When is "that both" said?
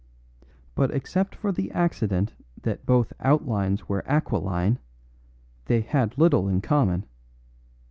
2.63-3.13